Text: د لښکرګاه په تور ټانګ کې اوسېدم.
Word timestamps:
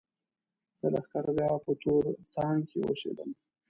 د 0.79 0.81
لښکرګاه 0.93 1.57
په 1.65 1.71
تور 1.81 2.03
ټانګ 2.33 2.61
کې 2.69 2.79
اوسېدم. 2.85 3.29